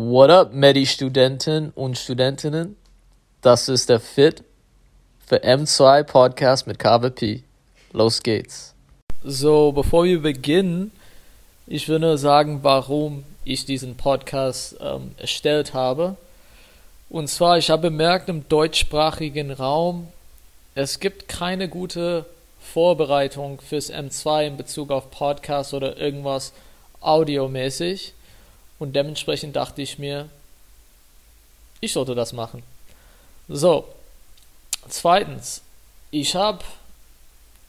What 0.00 0.30
up, 0.30 0.52
Medi-Studenten 0.52 1.72
und 1.74 1.98
Studentinnen? 1.98 2.76
Das 3.40 3.68
ist 3.68 3.88
der 3.88 3.98
Fit 3.98 4.44
für 5.26 5.42
M2 5.42 6.04
Podcast 6.04 6.68
mit 6.68 6.78
KWP. 6.78 7.42
Los 7.92 8.22
geht's. 8.22 8.76
So, 9.24 9.72
bevor 9.72 10.04
wir 10.04 10.22
beginnen, 10.22 10.92
ich 11.66 11.88
würde 11.88 12.06
nur 12.06 12.16
sagen, 12.16 12.60
warum 12.62 13.24
ich 13.44 13.64
diesen 13.64 13.96
Podcast 13.96 14.76
ähm, 14.80 15.16
erstellt 15.16 15.74
habe. 15.74 16.16
Und 17.10 17.26
zwar, 17.26 17.58
ich 17.58 17.68
habe 17.68 17.90
bemerkt, 17.90 18.28
im 18.28 18.48
deutschsprachigen 18.48 19.50
Raum, 19.50 20.06
es 20.76 21.00
gibt 21.00 21.26
keine 21.26 21.68
gute 21.68 22.24
Vorbereitung 22.60 23.60
fürs 23.60 23.92
M2 23.92 24.46
in 24.46 24.56
Bezug 24.56 24.92
auf 24.92 25.10
Podcast 25.10 25.74
oder 25.74 25.96
irgendwas 25.96 26.52
audiomäßig. 27.00 28.14
Und 28.78 28.94
dementsprechend 28.94 29.56
dachte 29.56 29.82
ich 29.82 29.98
mir, 29.98 30.28
ich 31.80 31.92
sollte 31.92 32.14
das 32.14 32.32
machen. 32.32 32.62
So, 33.48 33.88
zweitens, 34.88 35.62
ich 36.10 36.34
habe 36.34 36.64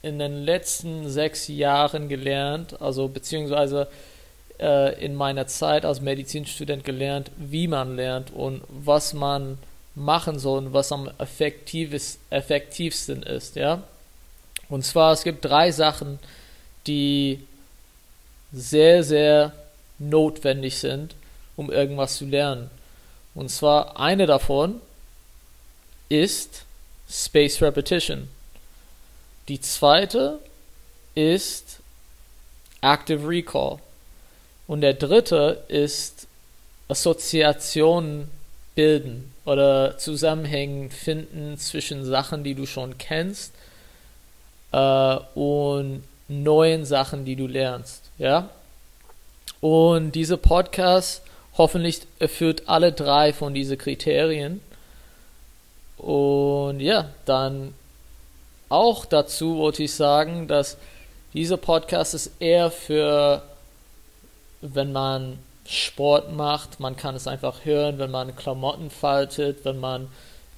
in 0.02 0.20
den 0.20 0.44
letzten 0.44 1.10
sechs 1.10 1.48
Jahren 1.48 2.10
gelernt, 2.10 2.82
also 2.82 3.08
beziehungsweise 3.08 3.88
äh, 4.60 5.04
in 5.04 5.16
meiner 5.16 5.48
Zeit 5.48 5.86
als 5.86 6.02
Medizinstudent 6.02 6.84
gelernt, 6.84 7.32
wie 7.38 7.68
man 7.68 7.96
lernt 7.96 8.32
und 8.32 8.62
was 8.70 9.14
man 9.14 9.58
machen 9.96 10.40
soll 10.40 10.60
und 10.60 10.74
was 10.74 10.92
am 10.92 11.10
effektivsten 11.20 13.24
ist, 13.24 13.56
ja. 13.56 13.84
Und 14.70 14.86
zwar, 14.86 15.14
es 15.14 15.24
gibt 15.24 15.44
drei 15.44 15.72
Sachen, 15.72 16.20
die 16.88 17.44
sehr, 18.54 19.04
sehr 19.04 19.52
notwendig 20.00 20.78
sind, 20.78 21.16
um 21.56 21.72
irgendwas 21.72 22.18
zu 22.18 22.26
lernen. 22.26 22.70
Und 23.36 23.50
zwar 23.50 24.00
eine 24.00 24.26
davon 24.26 24.82
ist 26.10 26.66
Space 27.10 27.62
Repetition. 27.62 28.28
Die 29.48 29.62
zweite 29.62 30.40
ist 31.16 31.80
Active 32.82 33.28
Recall. 33.28 33.80
Und 34.68 34.82
der 34.82 34.94
dritte 34.94 35.64
ist 35.68 36.28
Assoziationen 36.88 38.30
bilden 38.76 39.34
oder 39.46 39.98
Zusammenhänge 39.98 40.90
finden 40.90 41.58
zwischen 41.58 42.06
Sachen, 42.06 42.44
die 42.44 42.56
du 42.56 42.66
schon 42.66 42.98
kennst 42.98 43.54
äh, 44.72 45.18
und 45.36 46.04
neuen 46.28 46.86
Sachen, 46.86 47.26
die 47.26 47.36
du 47.36 47.48
lernst. 47.48 48.04
Ja? 48.18 48.50
Und 49.62 50.14
diese 50.14 50.38
Podcast 50.38 51.22
hoffentlich 51.58 52.02
erfüllt 52.20 52.68
alle 52.68 52.92
drei 52.92 53.34
von 53.34 53.54
diesen 53.54 53.78
Kriterien. 53.78 54.62
Und 55.98 56.80
ja, 56.80 57.10
dann 57.26 57.74
auch 58.70 59.06
dazu 59.06 59.58
wollte 59.58 59.84
ich 59.84 59.94
sagen, 59.94 60.48
dass 60.48 60.78
dieser 61.34 61.58
Podcast 61.58 62.14
ist 62.14 62.32
eher 62.40 62.72
für, 62.72 63.42
wenn 64.62 64.92
man 64.94 65.40
Sport 65.68 66.32
macht, 66.32 66.80
man 66.80 66.96
kann 66.96 67.16
es 67.16 67.28
einfach 67.28 67.66
hören, 67.66 68.00
wenn 68.00 68.10
man 68.10 68.36
Klamotten 68.36 68.90
faltet, 68.90 69.66
wenn 69.66 69.80
man 69.80 70.08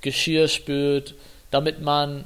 Geschirr 0.01 0.47
spült, 0.47 1.15
damit 1.49 1.81
man 1.81 2.23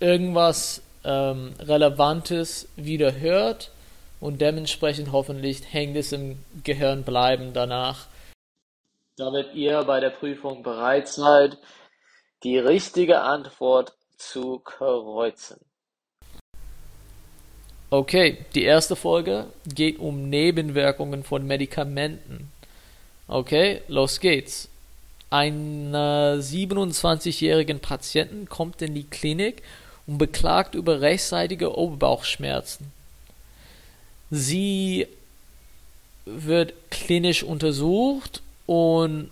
irgendwas 0.00 0.80
ähm, 1.04 1.52
Relevantes 1.60 2.66
wieder 2.76 3.14
hört 3.20 3.70
und 4.24 4.40
dementsprechend 4.40 5.12
hoffentlich 5.12 5.60
hängt 5.70 5.98
es 5.98 6.10
im 6.12 6.38
Gehirn 6.62 7.02
bleiben 7.02 7.52
danach, 7.52 8.06
damit 9.18 9.52
ihr 9.52 9.82
bei 9.82 10.00
der 10.00 10.08
Prüfung 10.08 10.62
bereit 10.62 11.08
seid, 11.08 11.58
die 12.42 12.56
richtige 12.56 13.20
Antwort 13.20 13.92
zu 14.16 14.60
kreuzen. 14.60 15.60
Okay, 17.90 18.38
die 18.54 18.64
erste 18.64 18.96
Folge 18.96 19.48
geht 19.66 19.98
um 19.98 20.30
Nebenwirkungen 20.30 21.22
von 21.22 21.46
Medikamenten. 21.46 22.50
Okay, 23.28 23.82
los 23.88 24.20
geht's. 24.20 24.70
Ein 25.28 25.94
27-jährigen 25.94 27.78
Patienten 27.78 28.48
kommt 28.48 28.80
in 28.80 28.94
die 28.94 29.04
Klinik 29.04 29.62
und 30.06 30.16
beklagt 30.16 30.74
über 30.74 31.02
rechtsseitige 31.02 31.76
Oberbauchschmerzen. 31.76 32.90
Sie 34.36 35.06
wird 36.24 36.74
klinisch 36.90 37.44
untersucht 37.44 38.42
und 38.66 39.30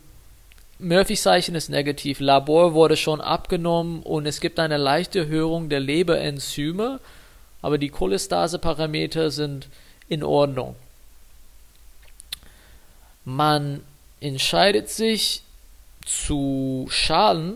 Murphy-Zeichen 0.79 1.57
ist 1.57 1.71
negativ. 1.71 2.21
Labor 2.21 2.75
wurde 2.75 2.97
schon 2.97 3.21
abgenommen 3.21 4.05
und 4.05 4.27
es 4.27 4.41
gibt 4.41 4.61
eine 4.61 4.77
leichte 4.77 5.21
Erhöhung 5.21 5.69
der 5.69 5.81
Leberenzyme, 5.81 7.01
aber 7.63 7.79
die 7.79 7.89
Cholestase-Parameter 7.89 9.33
sind 9.33 9.67
in 10.09 10.23
Ordnung. 10.23 10.77
Man 13.25 13.83
entscheidet 14.21 14.89
sich 14.89 15.43
zu 16.05 16.87
schalen 16.91 17.55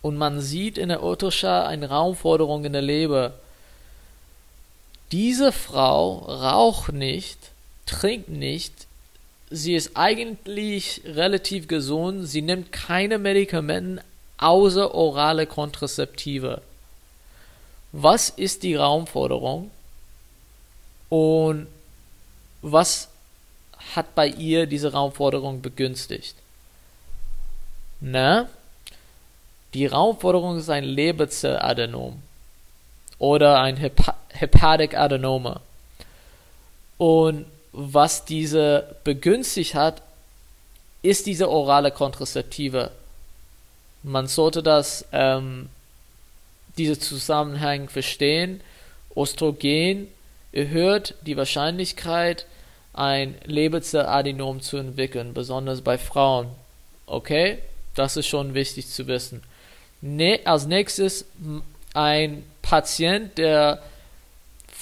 und 0.00 0.16
man 0.16 0.40
sieht 0.40 0.78
in 0.78 0.90
der 0.90 1.02
Ultraschall 1.02 1.66
eine 1.66 1.88
Raumforderung 1.88 2.64
in 2.64 2.72
der 2.72 2.82
Leber. 2.82 3.32
Diese 5.12 5.52
Frau 5.52 6.18
raucht 6.18 6.92
nicht, 6.92 7.38
trinkt 7.86 8.28
nicht, 8.28 8.72
sie 9.50 9.74
ist 9.74 9.92
eigentlich 9.94 11.02
relativ 11.04 11.68
gesund, 11.68 12.26
sie 12.26 12.42
nimmt 12.42 12.72
keine 12.72 13.18
Medikamente 13.18 14.02
außer 14.38 14.94
orale 14.94 15.46
Kontrazeptive. 15.46 16.62
Was 17.92 18.28
ist 18.30 18.62
die 18.64 18.74
Raumforderung 18.74 19.70
und 21.08 21.68
was 22.62 23.08
hat 23.94 24.14
bei 24.14 24.26
ihr 24.26 24.66
diese 24.66 24.92
Raumforderung 24.92 25.62
begünstigt? 25.62 26.34
Na, 28.00 28.48
die 29.74 29.86
Raumforderung 29.86 30.58
ist 30.58 30.70
ein 30.70 30.84
Leberzelladenom 30.84 32.20
oder 33.18 33.60
ein 33.60 33.76
Hepa 33.76 34.16
Hepatic 34.34 34.96
Adenoma. 34.96 35.60
Und 36.98 37.46
was 37.72 38.24
diese 38.24 38.96
begünstigt 39.04 39.74
hat, 39.74 40.02
ist 41.02 41.26
diese 41.26 41.50
orale 41.50 41.90
Kontrazeptive. 41.90 42.90
Man 44.02 44.26
sollte 44.26 44.62
das, 44.62 45.04
ähm, 45.12 45.68
diese 46.78 46.98
Zusammenhang 46.98 47.88
verstehen. 47.88 48.60
Östrogen 49.16 50.08
erhöht 50.52 51.14
die 51.22 51.36
Wahrscheinlichkeit, 51.36 52.46
ein 52.92 53.34
Leberzelladenom 53.44 54.60
zu 54.60 54.76
entwickeln, 54.76 55.34
besonders 55.34 55.80
bei 55.80 55.98
Frauen. 55.98 56.48
Okay? 57.06 57.58
Das 57.94 58.16
ist 58.16 58.26
schon 58.26 58.54
wichtig 58.54 58.88
zu 58.88 59.06
wissen. 59.06 59.42
Ne, 60.00 60.40
als 60.44 60.66
nächstes 60.66 61.24
ein 61.92 62.44
Patient, 62.62 63.36
der 63.38 63.82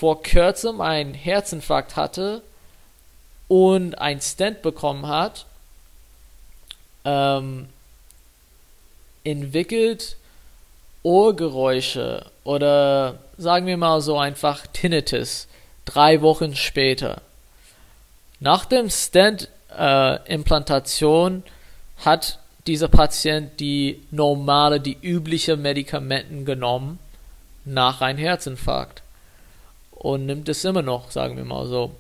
vor 0.03 0.21
kurzem 0.21 0.81
einen 0.81 1.15
Herzinfarkt 1.15 1.95
hatte 1.95 2.43
und 3.47 3.95
ein 4.01 4.21
Stent 4.21 4.61
bekommen 4.61 5.07
hat, 5.07 5.47
ähm, 7.05 7.69
entwickelt 9.23 10.17
Ohrgeräusche 11.05 12.27
oder 12.43 13.21
sagen 13.39 13.67
wir 13.67 13.77
mal 13.77 14.01
so 14.01 14.19
einfach 14.19 14.67
Tinnitus 14.67 15.47
drei 15.85 16.21
Wochen 16.21 16.57
später. 16.57 17.23
Nach 18.41 18.65
dem 18.65 18.91
Stent-Implantation 18.91 21.45
äh, 21.47 21.51
hat 22.05 22.41
dieser 22.67 22.89
Patient 22.89 23.61
die 23.61 24.03
normale, 24.11 24.81
die 24.81 24.99
übliche 25.01 25.57
Medikamenten 25.57 26.45
genommen 26.45 26.99
nach 27.65 28.01
einem 28.01 28.19
Herzinfarkt 28.19 29.02
und 30.03 30.27
nimmt 30.27 30.49
es 30.49 30.65
immer 30.65 30.83
noch, 30.83 31.13
sagen 31.13 31.37
wir 31.37 31.45
mal 31.45 31.67
so. 31.67 31.95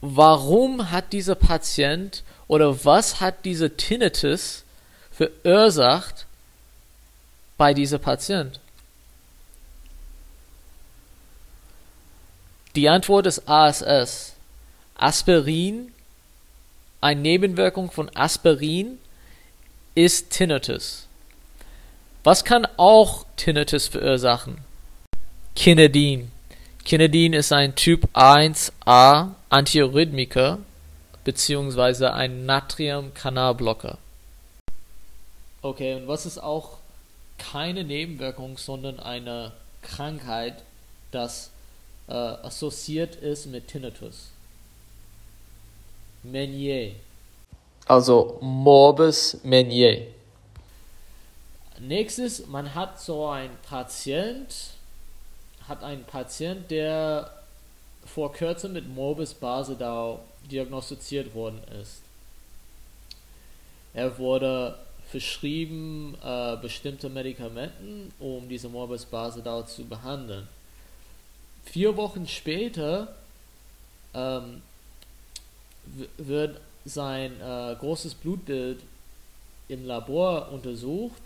Warum 0.00 0.90
hat 0.90 1.12
dieser 1.12 1.36
Patient 1.36 2.24
oder 2.48 2.84
was 2.84 3.20
hat 3.20 3.44
diese 3.44 3.76
Tinnitus 3.76 4.64
verursacht 5.12 6.26
bei 7.56 7.74
diesem 7.74 8.00
Patient? 8.00 8.58
Die 12.74 12.88
Antwort 12.88 13.26
ist 13.26 13.48
ASS. 13.48 14.34
Aspirin 14.96 15.92
eine 17.00 17.20
Nebenwirkung 17.20 17.90
von 17.92 18.10
Aspirin 18.14 18.98
ist 19.94 20.30
Tinnitus. 20.30 21.06
Was 22.24 22.44
kann 22.44 22.66
auch 22.76 23.24
Tinnitus 23.36 23.86
verursachen? 23.86 24.58
Kinedin. 25.54 26.30
Kinedin 26.84 27.32
ist 27.32 27.52
ein 27.52 27.74
Typ 27.74 28.08
1a 28.14 29.30
Antiarrhythmiker, 29.48 30.58
beziehungsweise 31.24 32.12
ein 32.12 32.46
Natriumkanalblocker. 32.46 33.98
Okay, 35.62 35.94
und 35.94 36.08
was 36.08 36.24
ist 36.24 36.38
auch 36.38 36.78
keine 37.38 37.84
Nebenwirkung, 37.84 38.56
sondern 38.56 38.98
eine 38.98 39.52
Krankheit, 39.82 40.62
das 41.10 41.50
äh, 42.08 42.12
assoziiert 42.12 43.16
ist 43.16 43.46
mit 43.46 43.68
Tinnitus? 43.68 44.30
Menier. 46.22 46.92
Also 47.86 48.38
Morbus 48.40 49.38
Menier. 49.42 50.06
Nächstes, 51.78 52.46
man 52.46 52.74
hat 52.74 53.00
so 53.00 53.26
einen 53.26 53.56
Patient, 53.68 54.54
hat 55.70 55.84
einen 55.84 56.04
Patient, 56.04 56.70
der 56.70 57.30
vor 58.04 58.32
kurzem 58.32 58.72
mit 58.72 58.88
Morbus 58.88 59.32
Basedau 59.32 60.20
diagnostiziert 60.50 61.32
worden 61.32 61.60
ist. 61.80 62.02
Er 63.94 64.18
wurde 64.18 64.78
verschrieben 65.10 66.16
äh, 66.22 66.56
bestimmte 66.56 67.08
Medikamenten, 67.08 68.12
um 68.18 68.48
diese 68.48 68.68
Morbus 68.68 69.04
Basedau 69.04 69.62
zu 69.62 69.84
behandeln. 69.84 70.48
Vier 71.64 71.96
Wochen 71.96 72.26
später 72.26 73.14
ähm, 74.12 74.62
wird 76.16 76.60
sein 76.84 77.40
äh, 77.40 77.76
großes 77.78 78.14
Blutbild 78.14 78.80
im 79.68 79.86
Labor 79.86 80.50
untersucht 80.50 81.22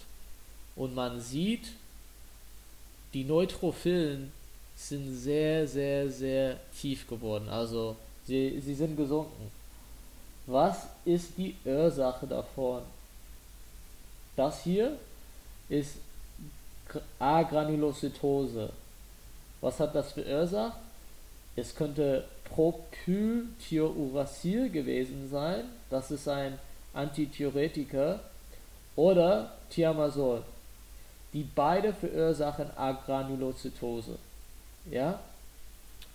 und 0.77 0.95
man 0.95 1.21
sieht, 1.21 1.73
die 3.15 3.25
Neutrophilen 3.25 4.31
sind 4.77 5.15
sehr, 5.15 5.67
sehr, 5.69 6.11
sehr 6.11 6.59
tief 6.79 7.09
geworden. 7.09 7.49
Also 7.49 7.97
sie, 8.27 8.61
sie 8.61 8.75
sind 8.75 8.95
gesunken. 8.97 9.51
Was 10.47 10.89
ist 11.05 11.31
die 11.39 11.55
Ursache 11.65 12.27
davon? 12.27 12.83
Das 14.37 14.65
hier 14.65 14.99
ist 15.69 15.95
Agranulozytose. 17.19 18.71
Was 19.61 19.79
hat 19.79 19.95
das 19.95 20.11
für 20.13 20.27
Ursache? 20.27 20.77
Es 21.57 21.73
könnte 21.75 22.25
Propyltiouracil 22.51 24.71
gewesen 24.71 25.29
sein. 25.31 25.65
Das 25.89 26.11
ist 26.11 26.29
ein 26.29 26.59
Antithyretika. 26.93 28.21
Oder 28.97 29.53
Thiamazol 29.71 30.43
die 31.35 31.43
beide 31.43 31.93
verursachen 31.93 32.71
Agranulozytose. 32.77 34.17
Ja? 34.91 35.21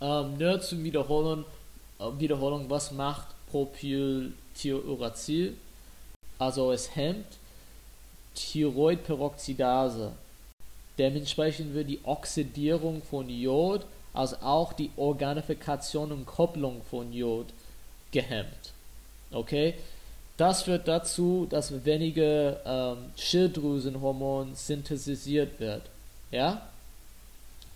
Ähm, 0.01 0.37
nur 0.37 0.61
zum 0.61 0.83
Wiederholen, 0.83 1.45
äh, 1.99 2.05
Wiederholung, 2.17 2.69
was 2.69 2.91
macht 2.91 3.27
Propyltiouracil? 3.51 5.57
Also 6.39 6.71
es 6.71 6.95
hemmt 6.95 7.27
Thyroidperoxidase. 8.33 10.13
Dementsprechend 10.97 11.73
wird 11.73 11.89
die 11.89 11.99
Oxidierung 12.03 13.01
von 13.03 13.29
Jod, 13.29 13.85
also 14.13 14.37
auch 14.37 14.73
die 14.73 14.91
Organifikation 14.95 16.13
und 16.13 16.25
Kopplung 16.25 16.81
von 16.89 17.11
Jod 17.11 17.47
gehemmt. 18.11 18.71
Okay? 19.31 19.75
Das 20.39 20.63
führt 20.63 20.87
dazu, 20.87 21.45
dass 21.49 21.83
weniger 21.83 22.65
ähm, 22.65 23.11
Schilddrüsenhormon 23.17 24.55
synthetisiert 24.55 25.59
wird. 25.59 25.81
Ja? 26.31 26.69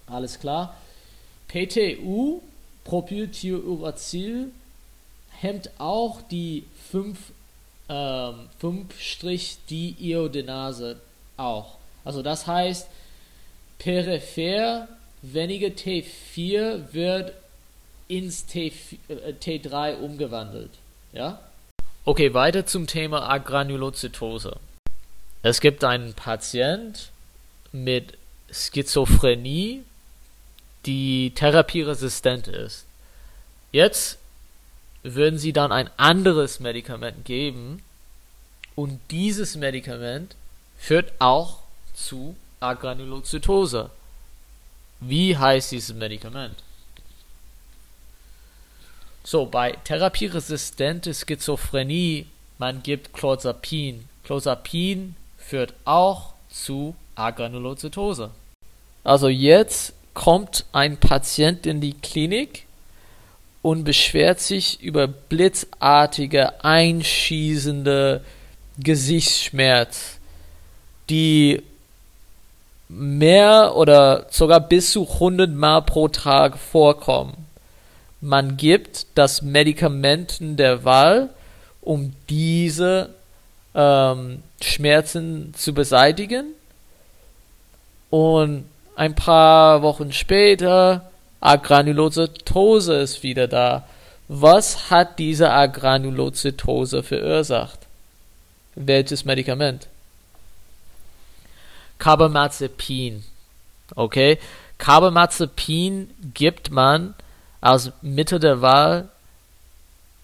Alles 0.08 0.40
klar? 0.40 0.74
PTU, 1.50 2.42
Propyltiouracil, 2.86 4.50
hemmt 5.42 5.72
auch 5.78 6.22
die 6.22 6.64
5 6.90 7.20
ähm, 7.90 8.48
5-Diiodinase 8.62 11.02
auch. 11.36 11.76
Also 12.06 12.22
das 12.22 12.48
heißt, 12.48 12.88
peripher 13.78 14.88
weniger 15.22 15.68
T4 15.68 16.94
wird 16.94 17.34
ins 18.08 18.46
T, 18.46 18.72
äh, 19.10 19.34
T3 19.34 19.98
umgewandelt. 19.98 20.72
Ja? 21.12 21.42
Okay, 22.06 22.34
weiter 22.34 22.66
zum 22.66 22.86
Thema 22.86 23.30
Agranulozytose. 23.30 24.58
Es 25.42 25.62
gibt 25.62 25.86
einen 25.86 26.14
Patient 26.14 27.12
mit 27.72 28.18
Schizophrenie, 28.52 29.84
die 30.86 31.32
therapieresistent 31.34 32.50
ist. 32.50 32.84
Jetzt 33.72 34.18
würden 35.04 35.40
sie 35.40 35.54
dann 35.54 35.72
ein 35.72 35.90
anderes 35.96 36.60
Medikament 36.60 37.24
geben 37.24 37.82
und 38.76 39.00
dieses 39.10 39.56
Medikament 39.56 40.36
führt 40.78 41.14
auch 41.20 41.60
zu 41.94 42.36
Agranulozytose. 42.60 43.90
Wie 45.00 45.38
heißt 45.38 45.72
dieses 45.72 45.96
Medikament? 45.96 46.64
So, 49.26 49.46
bei 49.46 49.72
therapieresistente 49.86 51.14
Schizophrenie, 51.14 52.26
man 52.58 52.84
gibt 52.84 53.14
Clozapin. 53.14 54.04
Clozapin 54.26 55.16
führt 55.38 55.74
auch 55.86 56.34
zu 56.50 56.94
Agranulozytose. 57.16 58.32
Also 59.06 59.30
jetzt 59.30 59.94
kommt 60.14 60.66
ein 60.74 60.98
Patient 60.98 61.66
in 61.66 61.80
die 61.80 61.94
Klinik 61.94 62.66
und 63.62 63.86
beschwert 63.86 64.42
sich 64.42 64.82
über 64.82 65.08
blitzartige, 65.08 66.64
einschießende 66.64 68.26
Gesichtsschmerz, 68.78 70.18
die 71.10 71.64
mehr 72.90 73.74
oder 73.76 74.28
sogar 74.30 74.60
bis 74.60 74.92
zu 74.92 75.10
100 75.10 75.50
Mal 75.50 75.82
pro 75.82 76.10
Tag 76.10 76.58
vorkommen 76.58 77.43
man 78.24 78.56
gibt 78.56 79.06
das 79.16 79.42
Medikamenten 79.42 80.56
der 80.56 80.86
Wahl, 80.86 81.30
um 81.82 82.16
diese 82.30 83.10
ähm, 83.76 84.44
Schmerzen 84.62 85.54
zu 85.56 85.74
beseitigen. 85.74 86.54
Und 88.10 88.64
ein 88.96 89.14
paar 89.14 89.82
Wochen 89.82 90.14
später, 90.14 91.12
Agranulozytose 91.42 92.94
ist 92.96 93.24
wieder 93.24 93.50
da. 93.50 93.90
Was 94.30 94.90
hat 94.90 95.20
diese 95.20 95.52
Agranulozytose 95.52 97.04
verursacht? 97.04 97.80
Welches 98.76 99.26
Medikament? 99.26 99.88
Carbamazepin. 102.00 103.26
Okay? 103.96 104.40
Carbamazepin 104.78 106.10
gibt 106.34 106.72
man 106.72 107.16
als 107.64 107.92
Mittel 108.02 108.40
der 108.40 108.62
Wahl, 108.62 109.08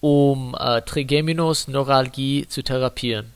um 0.00 0.54
äh, 0.58 0.82
Trigeminusneuralgie 0.82 2.46
zu 2.46 2.62
therapieren. 2.62 3.32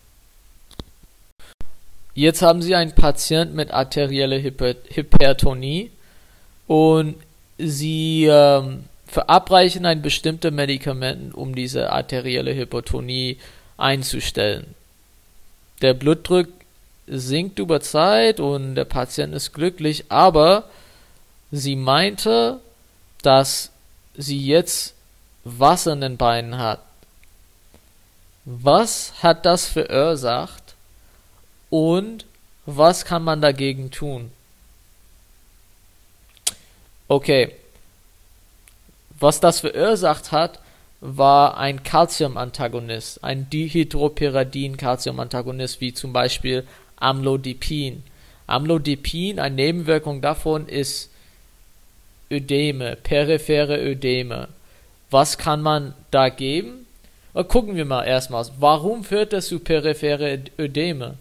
Jetzt 2.15 2.43
haben 2.43 2.61
Sie 2.61 2.75
einen 2.75 2.95
Patient 2.95 3.55
mit 3.55 3.71
arterieller 3.73 4.41
Hyper 4.41 4.75
Hypertonie 4.91 5.91
und 6.67 7.17
Sie 7.57 8.27
ähm, 8.27 8.85
verabreichen 9.07 9.87
ein 9.87 10.03
bestimmtes 10.03 10.53
Medikament, 10.53 11.35
um 11.35 11.55
diese 11.55 11.91
arterielle 11.91 12.55
Hypertonie 12.55 13.39
einzustellen. 13.79 14.75
Der 15.81 15.95
Blutdruck 15.95 16.49
sinkt 17.07 17.59
über 17.59 17.81
Zeit 17.81 18.39
und 18.39 18.75
der 18.75 18.85
Patient 18.85 19.35
ist 19.35 19.53
glücklich, 19.53 20.05
aber 20.09 20.65
sie 21.53 21.77
meinte, 21.77 22.61
dass 23.23 23.71
sie 24.17 24.45
jetzt 24.45 24.95
Wasser 25.45 25.93
in 25.93 26.01
den 26.01 26.17
Beinen 26.17 26.59
hat. 26.59 26.81
Was 28.45 29.23
hat 29.23 29.47
das 29.47 29.67
verursacht 29.67 30.75
und 31.71 32.27
was 32.67 33.05
kann 33.05 33.23
man 33.25 33.41
dagegen 33.41 33.91
tun? 33.91 34.31
Okay, 37.09 37.53
was 39.19 39.41
das 39.41 39.59
verursacht 39.61 40.31
hat, 40.33 40.61
war 41.01 41.57
ein 41.59 41.83
Calcium-Antagonist, 41.83 43.23
ein 43.23 43.51
Dihydropyridin-Calcium-Antagonist, 43.51 45.81
wie 45.81 45.93
zum 45.93 46.15
Beispiel 46.15 46.67
Amlodipin. 46.97 48.03
Amlodipin, 48.47 49.39
eine 49.39 49.55
Nebenwirkung 49.55 50.23
davon 50.23 50.67
ist 50.67 51.11
Ödeme, 52.35 52.97
periphere 52.97 53.79
Ödeme. 53.79 54.49
Was 55.11 55.39
kann 55.39 55.63
man 55.63 55.95
da 56.11 56.29
geben? 56.29 56.87
Gucken 57.49 57.77
wir 57.77 57.85
mal 57.85 58.05
erstmal, 58.05 58.47
warum 58.59 59.05
führt 59.05 59.33
das 59.33 59.49
zu 59.49 59.59
periphere 59.59 60.41
Ödeme? 60.59 61.15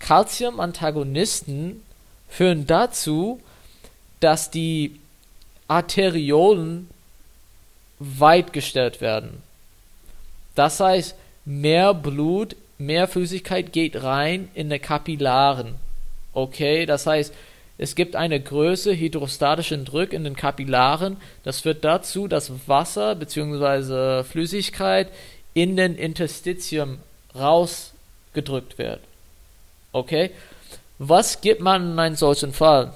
Calcium-Antagonisten 0.00 1.82
führen 2.28 2.66
dazu, 2.66 3.40
dass 4.20 4.50
die 4.50 4.98
Arteriolen 5.66 6.88
weit 7.98 8.52
gestellt 8.52 9.00
werden. 9.00 9.42
Das 10.54 10.80
heißt, 10.80 11.14
mehr 11.44 11.94
Blut, 11.94 12.56
mehr 12.78 13.08
Flüssigkeit 13.08 13.72
geht 13.72 14.02
rein 14.02 14.48
in 14.54 14.70
die 14.70 14.78
Kapillaren. 14.78 15.74
Okay, 16.32 16.86
das 16.86 17.06
heißt, 17.06 17.34
es 17.78 17.94
gibt 17.94 18.16
eine 18.16 18.40
größere 18.40 18.96
hydrostatischen 18.96 19.84
Druck 19.84 20.12
in 20.12 20.24
den 20.24 20.34
Kapillaren. 20.34 21.16
Das 21.44 21.60
führt 21.60 21.84
dazu, 21.84 22.26
dass 22.26 22.50
Wasser 22.66 23.14
bzw. 23.14 24.24
Flüssigkeit 24.24 25.08
in 25.54 25.76
den 25.76 25.94
Interstitium 25.94 26.98
rausgedrückt 27.36 28.78
wird. 28.78 29.00
Okay? 29.92 30.32
Was 30.98 31.40
gibt 31.40 31.60
man 31.60 31.92
in 31.92 31.98
einem 32.00 32.16
solchen 32.16 32.52
Fall? 32.52 32.92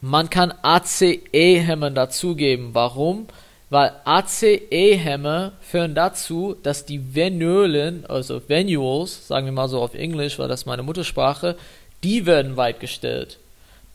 Man 0.00 0.30
kann 0.30 0.54
ACE-Hämmer 0.62 1.90
dazugeben. 1.90 2.70
Warum? 2.72 3.26
Weil 3.68 3.92
ACE-Hämmer 4.04 5.52
führen 5.60 5.94
dazu, 5.94 6.56
dass 6.62 6.86
die 6.86 7.14
Venulen, 7.14 8.06
also 8.06 8.40
Venules, 8.48 9.28
sagen 9.28 9.46
wir 9.46 9.52
mal 9.52 9.68
so 9.68 9.80
auf 9.82 9.94
Englisch, 9.94 10.38
weil 10.38 10.48
das 10.48 10.64
meine 10.64 10.82
Muttersprache, 10.82 11.56
die 12.04 12.26
werden 12.26 12.56
weitgestellt. 12.56 13.38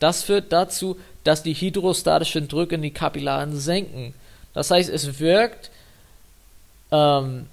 Das 0.00 0.22
führt 0.24 0.52
dazu, 0.52 0.98
dass 1.24 1.42
die 1.42 1.54
hydrostatischen 1.54 2.48
Drücke 2.48 2.74
in 2.74 2.82
die 2.82 2.90
Kapillaren 2.90 3.56
senken. 3.56 4.14
Das 4.54 4.70
heißt, 4.70 4.90
es 4.90 5.20
wirkt, 5.20 5.70
ähm, 6.90 7.46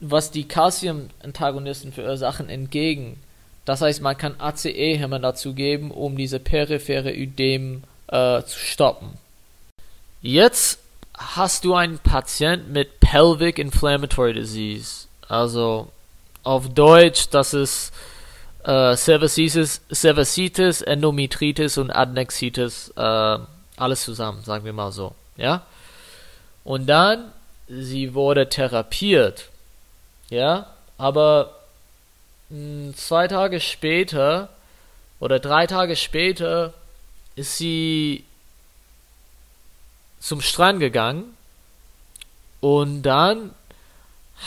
was 0.00 0.30
die 0.30 0.46
Calcium-Antagonisten 0.46 1.92
verursachen, 1.92 2.48
entgegen. 2.48 3.18
Das 3.64 3.80
heißt, 3.80 4.00
man 4.00 4.16
kann 4.16 4.36
ACE-Hämmer 4.38 5.18
dazu 5.18 5.54
geben, 5.54 5.90
um 5.90 6.16
diese 6.16 6.38
periphere 6.38 7.12
Ödem 7.12 7.82
äh, 8.08 8.42
zu 8.42 8.58
stoppen. 8.58 9.08
Jetzt 10.22 10.78
hast 11.14 11.64
du 11.64 11.74
einen 11.74 11.98
Patient 11.98 12.70
mit 12.70 13.00
Pelvic 13.00 13.58
Inflammatory 13.58 14.34
Disease. 14.34 15.06
Also 15.28 15.88
auf 16.44 16.68
Deutsch, 16.68 17.28
das 17.30 17.54
ist 17.54 17.92
äh, 18.66 18.96
Cervicitis, 18.96 19.80
Cervicitis, 19.92 20.82
Endometritis 20.82 21.78
und 21.78 21.90
Adnexitis, 21.90 22.92
äh, 22.96 23.38
alles 23.76 24.04
zusammen, 24.04 24.42
sagen 24.42 24.64
wir 24.64 24.72
mal 24.72 24.90
so. 24.90 25.14
Ja? 25.36 25.62
Und 26.64 26.86
dann, 26.86 27.32
sie 27.68 28.14
wurde 28.14 28.48
therapiert. 28.48 29.50
Ja? 30.30 30.66
Aber 30.98 31.54
mh, 32.50 32.56
hm, 32.88 32.94
zwei 32.96 33.28
Tage 33.28 33.60
später 33.60 34.48
oder 35.20 35.38
drei 35.38 35.66
Tage 35.66 35.94
später 35.94 36.74
ist 37.36 37.56
sie 37.56 38.24
zum 40.18 40.40
Strand 40.40 40.80
gegangen 40.80 41.36
und 42.60 43.02
dann 43.02 43.54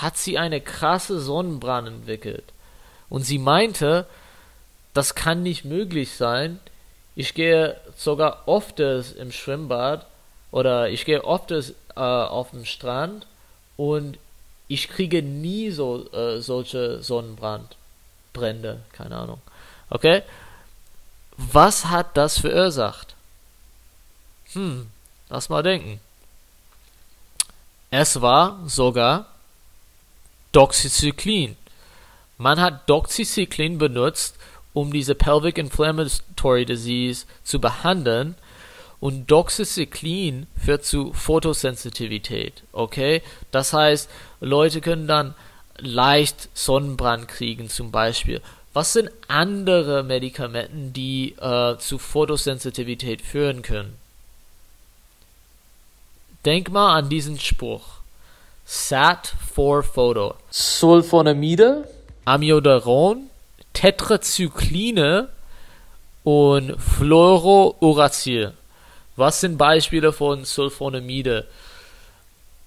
hat 0.01 0.17
sie 0.17 0.37
eine 0.37 0.59
krasse 0.59 1.19
Sonnenbrand 1.19 1.87
entwickelt. 1.87 2.43
Und 3.09 3.23
sie 3.25 3.39
meinte, 3.39 4.05
das 4.93 5.15
kann 5.15 5.43
nicht 5.43 5.65
möglich 5.65 6.15
sein. 6.15 6.59
Ich 7.15 7.33
gehe 7.33 7.79
sogar 7.95 8.47
oft 8.47 8.79
im 8.79 9.31
Schwimmbad 9.31 10.05
oder 10.51 10.89
ich 10.89 11.05
gehe 11.05 11.23
oft 11.23 11.51
äh, 11.51 11.63
auf 11.95 12.51
dem 12.51 12.65
Strand 12.65 13.25
und 13.77 14.17
ich 14.67 14.87
kriege 14.87 15.21
nie 15.21 15.71
so 15.71 16.11
äh, 16.11 16.41
solche 16.41 17.01
Sonnenbrandbrände, 17.01 18.81
keine 18.91 19.17
Ahnung. 19.17 19.41
Okay? 19.89 20.23
Was 21.37 21.85
hat 21.85 22.15
das 22.15 22.39
verursacht? 22.39 23.15
Hm, 24.53 24.89
lass 25.29 25.49
mal 25.49 25.63
denken. 25.63 25.99
Es 27.91 28.21
war 28.21 28.59
sogar 28.67 29.25
Doxycyclin. 30.51 31.55
Man 32.39 32.59
hat 32.61 32.89
Doxycycline 32.89 33.77
benutzt, 33.77 34.35
um 34.73 34.93
diese 34.93 35.13
Pelvic 35.13 35.57
Inflammatory 35.57 36.65
Disease 36.65 37.25
zu 37.43 37.59
behandeln. 37.59 38.35
Und 39.01 39.29
Doxycycline 39.29 40.47
führt 40.57 40.85
zu 40.85 41.11
Photosensitivität. 41.11 42.63
Okay? 42.71 43.21
Das 43.51 43.73
heißt, 43.73 44.09
Leute 44.39 44.79
können 44.79 45.07
dann 45.07 45.35
leicht 45.77 46.49
Sonnenbrand 46.53 47.27
kriegen, 47.27 47.69
zum 47.69 47.91
Beispiel. 47.91 48.41
Was 48.71 48.93
sind 48.93 49.09
andere 49.27 50.03
Medikamente, 50.03 50.71
die 50.73 51.35
äh, 51.41 51.77
zu 51.77 51.97
Photosensitivität 51.97 53.21
führen 53.21 53.63
können? 53.63 53.95
Denk 56.45 56.71
mal 56.71 56.99
an 56.99 57.09
diesen 57.09 57.37
Spruch. 57.37 57.83
SAT 58.65 59.33
for 59.53 59.83
Photo. 59.83 60.35
Sulfonamide 60.51 61.85
Amiodaron, 62.29 63.31
Tetracycline 63.73 65.29
und 66.23 66.79
Fluorouracil. 66.79 68.53
Was 69.15 69.41
sind 69.41 69.57
Beispiele 69.57 70.13
von 70.13 70.45
Sulfonamide? 70.45 71.47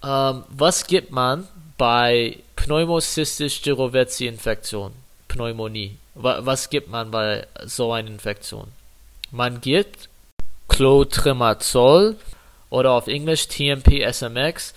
Ähm, 0.03 0.43
was 0.49 0.85
gibt 0.89 1.13
man 1.13 1.47
bei 1.79 2.39
pneumocystis 2.57 3.63
girovecji 3.63 4.27
Infektion, 4.27 4.95
Pneumonie? 5.29 5.97
Was 6.17 6.69
gibt 6.69 6.91
man 6.91 7.13
bei 7.13 7.47
so 7.65 7.93
einer 7.93 8.09
Infektion? 8.09 8.67
Man 9.31 9.61
gibt 9.61 10.09
Clotrimazol 10.67 12.17
oder 12.69 12.91
auf 12.91 13.07
Englisch 13.07 13.47
TMP-SMX 13.47 14.75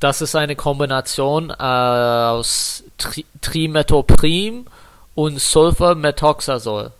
das 0.00 0.20
ist 0.20 0.36
eine 0.36 0.56
Kombination 0.56 1.50
aus 1.50 2.84
Tri 2.98 3.24
Trimetoprim 3.40 4.66
und 5.14 5.40
Sulfamethoxazol. 5.40 6.92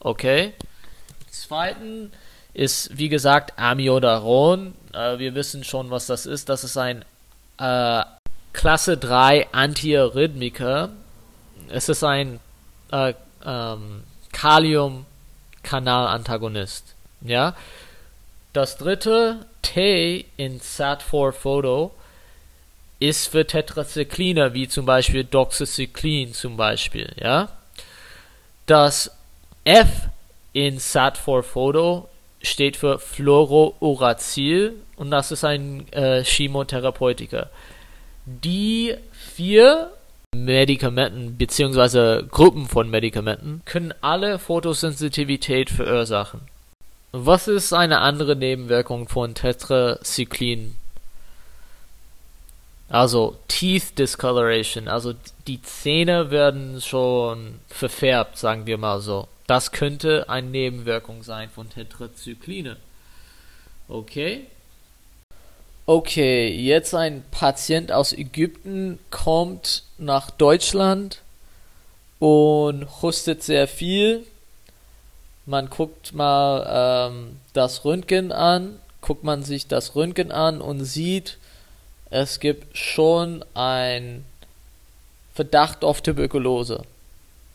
Okay? 0.00 0.54
Zweiten 1.30 2.12
ist, 2.54 2.96
wie 2.96 3.08
gesagt, 3.08 3.58
Amiodaron. 3.58 4.74
Äh, 4.92 5.18
wir 5.18 5.34
wissen 5.34 5.64
schon, 5.64 5.90
was 5.90 6.06
das 6.06 6.26
ist. 6.26 6.48
Das 6.48 6.62
ist 6.64 6.76
ein 6.76 7.04
äh, 7.58 8.02
Klasse 8.52 8.96
3 8.96 9.48
Antiarrhythmiker. 9.52 10.90
Es 11.68 11.88
ist 11.88 12.02
ein 12.02 12.40
äh, 12.90 13.14
ähm, 13.44 14.02
Kalium-Kanal-Antagonist. 14.32 16.96
Ja? 17.20 17.54
Das 18.52 18.76
dritte, 18.76 19.46
T 19.62 20.26
in 20.36 20.60
SAT4 20.60 21.30
Photo 21.32 21.92
ist 23.00 23.28
für 23.28 23.46
Tetracycline, 23.46 24.54
wie 24.54 24.68
zum 24.68 24.86
Beispiel 24.86 25.24
Doxycycline 25.24 26.32
zum 26.32 26.56
Beispiel, 26.56 27.12
ja. 27.20 27.48
Das 28.66 29.10
F 29.64 30.08
in 30.52 30.78
SAT4-Photo 30.78 32.08
steht 32.42 32.76
für 32.76 32.98
Fluorouracil 32.98 34.74
und 34.96 35.10
das 35.10 35.32
ist 35.32 35.44
ein 35.44 35.90
äh, 35.92 36.22
Chemotherapeutiker. 36.22 37.50
Die 38.26 38.94
vier 39.12 39.90
Medikamenten 40.34 41.36
bzw. 41.36 42.22
Gruppen 42.30 42.66
von 42.66 42.88
Medikamenten 42.88 43.62
können 43.64 43.92
alle 44.00 44.38
Photosensitivität 44.38 45.70
verursachen. 45.70 46.42
Was 47.12 47.48
ist 47.48 47.72
eine 47.72 48.00
andere 48.00 48.36
Nebenwirkung 48.36 49.08
von 49.08 49.34
Tetracyclin 49.34 50.76
also 52.90 53.36
Teeth 53.46 53.96
Discoloration, 53.98 54.88
also 54.88 55.14
die 55.46 55.62
Zähne 55.62 56.30
werden 56.30 56.80
schon 56.80 57.60
verfärbt, 57.68 58.36
sagen 58.36 58.66
wir 58.66 58.78
mal 58.78 59.00
so. 59.00 59.28
Das 59.46 59.72
könnte 59.72 60.28
eine 60.28 60.48
Nebenwirkung 60.48 61.22
sein 61.22 61.50
von 61.50 61.70
Tetrazyklinen. 61.70 62.76
Okay? 63.88 64.46
Okay, 65.86 66.48
jetzt 66.48 66.94
ein 66.94 67.24
Patient 67.30 67.90
aus 67.90 68.12
Ägypten 68.12 68.98
kommt 69.10 69.84
nach 69.98 70.30
Deutschland 70.30 71.20
und 72.18 73.02
hustet 73.02 73.42
sehr 73.42 73.66
viel. 73.66 74.24
Man 75.46 75.70
guckt 75.70 76.12
mal 76.12 77.10
ähm, 77.10 77.40
das 77.52 77.84
Röntgen 77.84 78.30
an, 78.30 78.78
guckt 79.00 79.24
man 79.24 79.42
sich 79.42 79.66
das 79.66 79.96
Röntgen 79.96 80.30
an 80.30 80.60
und 80.60 80.84
sieht, 80.84 81.38
es 82.10 82.40
gibt 82.40 82.76
schon 82.76 83.44
ein 83.54 84.24
Verdacht 85.32 85.84
auf 85.84 86.02
Tuberkulose. 86.02 86.82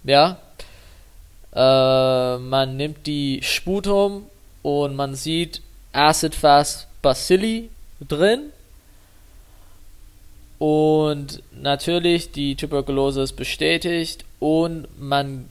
Ja, 0.03 0.39
äh, 1.53 2.37
man 2.37 2.77
nimmt 2.77 3.05
die 3.05 3.41
Sputum 3.43 4.25
und 4.63 4.95
man 4.95 5.15
sieht 5.15 5.61
Acid 5.91 6.35
Fast 6.35 6.87
Bacilli 7.01 7.69
drin. 8.07 8.51
Und 10.57 11.43
natürlich, 11.51 12.31
die 12.31 12.55
Tuberkulose 12.55 13.21
ist 13.21 13.33
bestätigt 13.33 14.23
und 14.39 14.87
man 14.97 15.49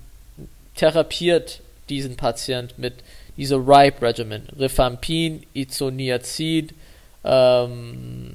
therapiert 0.76 1.60
diesen 1.88 2.16
Patient 2.16 2.78
mit 2.78 2.94
dieser 3.36 3.58
RIPE-Regimen. 3.58 4.48
Rifampin, 4.58 5.44
Isoniazid, 5.52 6.74
ähm, 7.22 8.33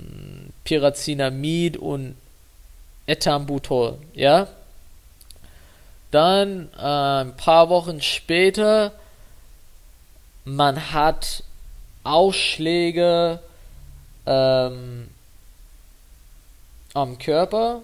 Pyrazinamid 0.70 1.78
und 1.78 2.16
Ethambutol, 3.08 3.98
ja. 4.14 4.48
Dann 6.12 6.70
äh, 6.78 7.22
ein 7.24 7.36
paar 7.36 7.70
Wochen 7.70 8.02
später, 8.02 8.92
man 10.46 10.94
hat 10.94 11.44
Ausschläge 12.04 13.40
ähm, 14.28 15.08
am 16.94 17.18
Körper, 17.18 17.82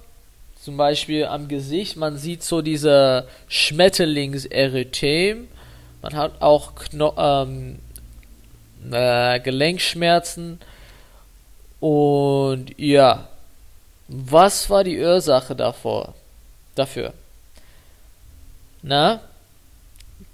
zum 0.62 0.78
Beispiel 0.78 1.26
am 1.26 1.48
Gesicht. 1.48 1.98
Man 1.98 2.20
sieht 2.20 2.44
so 2.44 2.62
diese 2.62 3.28
Schmetterlingserythem. 3.48 5.48
Man 6.04 6.14
hat 6.14 6.40
auch 6.40 6.76
Kno 6.76 7.16
ähm, 7.18 7.80
äh, 8.92 9.40
Gelenkschmerzen. 9.40 10.60
Und 11.86 12.74
ja, 12.80 13.28
was 14.08 14.72
war 14.72 14.84
die 14.84 15.00
Ursache 15.00 15.56
davor? 15.56 16.16
Dafür? 16.74 17.14
Na, 18.82 19.22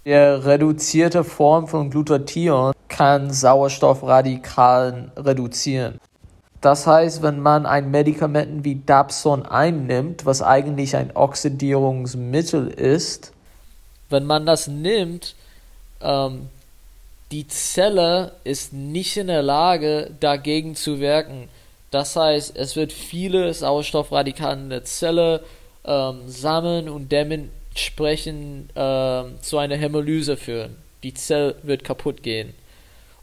Die 0.05 0.13
reduzierte 0.13 1.25
Form 1.25 1.69
von 1.69 1.91
Glutathion 1.91 2.73
kann 2.89 3.33
Sauerstoffradikalen 3.33 5.13
reduzieren. 5.17 6.01
Das 6.61 6.87
heißt, 6.87 7.23
wenn 7.23 7.41
man 7.41 7.65
ein 7.65 7.91
Medikament 7.91 8.65
wie 8.65 8.77
Dapson 8.77 9.47
einnimmt, 9.47 10.27
was 10.27 10.43
eigentlich 10.43 10.97
ein 10.97 11.17
Oxidierungsmittel 11.17 12.69
ist, 12.69 13.33
wenn 14.11 14.25
man 14.25 14.45
das 14.45 14.69
nimmt, 14.69 15.35
ähm, 16.03 16.49
die 17.31 17.47
Zelle 17.47 18.33
ist 18.45 18.73
nicht 18.73 19.17
in 19.17 19.29
der 19.29 19.43
Lage, 19.43 20.11
dagegen 20.19 20.75
zu 20.75 20.99
wirken. 20.99 21.49
Das 21.91 22.17
heißt, 22.17 22.57
es 22.57 22.77
wird 22.77 22.93
viele 22.93 23.53
Sauerstoffradikale 23.55 24.61
in 24.61 24.71
der 24.71 24.85
Zelle 24.85 25.43
ähm, 25.85 26.23
sammeln 26.27 26.89
und 26.89 27.13
dementsprechend 27.13 28.71
ähm, 28.75 29.35
zu 29.41 29.59
einer 29.59 29.77
Hämolyse 29.77 30.37
führen. 30.37 30.77
Die 31.03 31.15
Zelle 31.15 31.57
wird 31.63 31.85
kaputt 31.85 32.23
gehen. 32.23 32.55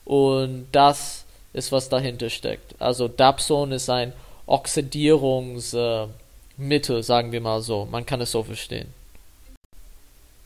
Und 0.06 0.68
das 0.72 1.26
ist, 1.54 1.72
was 1.72 1.90
dahinter 1.90 2.30
steckt. 2.30 2.76
Also 2.80 3.08
Dapson 3.08 3.72
ist 3.72 3.90
ein 3.90 4.14
Oxidierungsmittel, 4.46 7.00
äh, 7.00 7.04
sagen 7.04 7.32
wir 7.32 7.42
mal 7.42 7.62
so. 7.62 7.86
Man 7.86 8.06
kann 8.06 8.22
es 8.22 8.32
so 8.32 8.44
verstehen. 8.44 8.94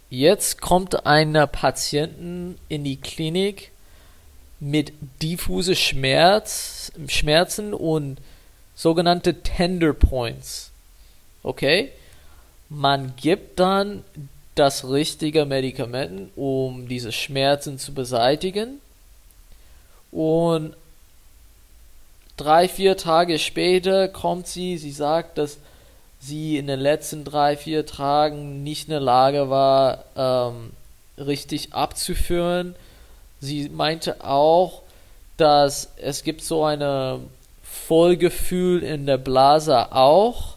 Jetzt 0.09 0.59
kommt 0.59 1.05
eine 1.05 1.47
Patientin 1.47 2.57
in 2.67 2.83
die 2.83 2.97
Klinik 2.97 3.71
mit 4.59 4.91
diffuse 5.21 5.75
Schmerz, 5.75 6.91
Schmerzen 7.07 7.73
und 7.73 8.19
sogenannte 8.75 9.41
Tender 9.41 9.93
Points. 9.93 10.71
Okay? 11.43 11.91
Man 12.73 13.13
gibt 13.17 13.59
dann 13.59 14.01
das 14.55 14.87
richtige 14.87 15.45
Medikament, 15.45 16.31
um 16.37 16.87
diese 16.87 17.11
Schmerzen 17.11 17.77
zu 17.77 17.93
beseitigen. 17.93 18.79
Und 20.09 20.73
drei, 22.37 22.69
vier 22.69 22.95
Tage 22.95 23.39
später 23.39 24.07
kommt 24.07 24.47
sie, 24.47 24.77
sie 24.77 24.93
sagt, 24.93 25.37
dass 25.37 25.57
sie 26.21 26.57
in 26.57 26.67
den 26.67 26.79
letzten 26.79 27.25
drei, 27.25 27.57
vier 27.57 27.85
Tagen 27.85 28.63
nicht 28.63 28.85
in 28.87 28.91
der 28.91 29.01
Lage 29.01 29.49
war, 29.49 30.05
ähm, 30.15 30.71
richtig 31.17 31.73
abzuführen. 31.73 32.75
Sie 33.41 33.67
meinte 33.67 34.23
auch, 34.23 34.81
dass 35.35 35.89
es 35.97 36.23
gibt 36.23 36.41
so 36.41 36.63
ein 36.63 37.19
Vollgefühl 37.63 38.81
in 38.81 39.07
der 39.07 39.17
Blase 39.17 39.91
auch. 39.91 40.55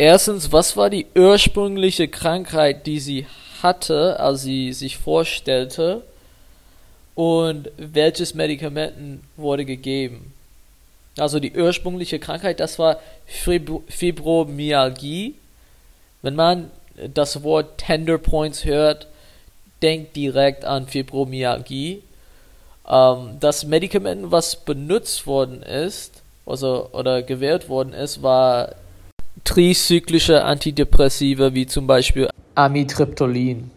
Erstens, 0.00 0.50
was 0.50 0.76
war 0.78 0.88
die 0.88 1.04
ursprüngliche 1.14 2.08
Krankheit, 2.08 2.86
die 2.86 3.00
sie 3.00 3.26
hatte, 3.62 4.18
als 4.18 4.40
sie 4.40 4.72
sich 4.72 4.96
vorstellte? 4.96 6.00
Und 7.14 7.70
welches 7.76 8.34
Medikament 8.34 9.20
wurde 9.36 9.66
gegeben? 9.66 10.32
Also 11.18 11.38
die 11.38 11.54
ursprüngliche 11.54 12.18
Krankheit, 12.18 12.60
das 12.60 12.78
war 12.78 12.98
Fibromyalgie. 13.26 15.34
Wenn 16.22 16.34
man 16.34 16.70
das 17.12 17.42
Wort 17.42 17.76
Tender 17.76 18.16
Points 18.16 18.64
hört, 18.64 19.06
denkt 19.82 20.16
direkt 20.16 20.64
an 20.64 20.86
Fibromyalgie. 20.86 22.02
Ähm, 22.88 23.36
das 23.38 23.66
Medikament, 23.66 24.30
was 24.30 24.56
benutzt 24.56 25.26
worden 25.26 25.62
ist, 25.62 26.22
also 26.46 26.88
oder 26.92 27.22
gewählt 27.22 27.68
worden 27.68 27.92
ist, 27.92 28.22
war 28.22 28.76
trizyklische 29.44 30.44
Antidepressiva 30.44 31.54
wie 31.54 31.66
zum 31.66 31.86
Beispiel 31.86 32.28
Amitriptylin. 32.54 33.70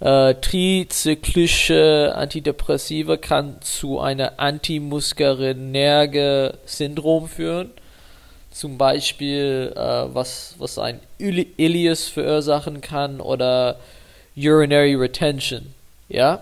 Äh, 0.00 0.34
trizyklische 0.34 2.12
Antidepressiva 2.14 3.16
kann 3.16 3.62
zu 3.62 4.00
einer 4.00 4.38
antimuskarinerge 4.38 6.58
Syndrom 6.66 7.28
führen. 7.28 7.70
Zum 8.50 8.76
Beispiel, 8.76 9.72
äh, 9.74 10.14
was, 10.14 10.56
was 10.58 10.78
ein 10.78 11.00
Ileus 11.18 12.08
verursachen 12.08 12.80
kann 12.80 13.20
oder 13.20 13.76
Urinary 14.36 14.94
Retention. 14.94 15.74
Ja? 16.08 16.40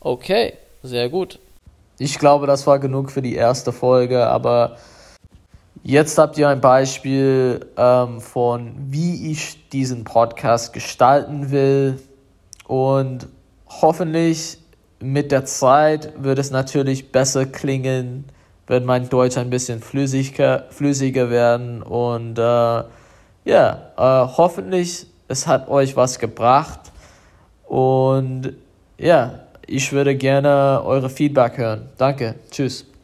Okay, 0.00 0.54
sehr 0.82 1.08
gut. 1.08 1.38
Ich 1.98 2.18
glaube, 2.18 2.46
das 2.46 2.66
war 2.66 2.78
genug 2.78 3.10
für 3.10 3.22
die 3.22 3.34
erste 3.34 3.72
Folge, 3.72 4.26
aber 4.26 4.76
jetzt 5.84 6.18
habt 6.18 6.36
ihr 6.38 6.48
ein 6.48 6.60
Beispiel 6.60 7.60
ähm, 7.76 8.20
von, 8.20 8.74
wie 8.88 9.30
ich 9.30 9.68
diesen 9.68 10.02
Podcast 10.02 10.72
gestalten 10.72 11.50
will 11.50 12.00
und 12.66 13.28
hoffentlich 13.68 14.58
mit 14.98 15.30
der 15.30 15.44
Zeit 15.44 16.12
wird 16.16 16.38
es 16.38 16.50
natürlich 16.50 17.12
besser 17.12 17.44
klingen, 17.44 18.24
wird 18.66 18.86
mein 18.86 19.08
Deutsch 19.10 19.36
ein 19.36 19.50
bisschen 19.50 19.80
flüssiger, 19.80 20.64
flüssiger 20.70 21.28
werden 21.30 21.82
und 21.82 22.38
äh, 22.38 22.82
ja, 23.44 23.92
äh, 23.96 24.26
hoffentlich 24.36 25.06
es 25.28 25.46
hat 25.46 25.68
euch 25.68 25.96
was 25.96 26.18
gebracht 26.18 26.80
und 27.64 28.54
ja, 28.96 29.40
ich 29.66 29.92
würde 29.92 30.16
gerne 30.16 30.82
eure 30.84 31.10
Feedback 31.10 31.58
hören. 31.58 31.88
Danke, 31.98 32.36
tschüss. 32.50 32.86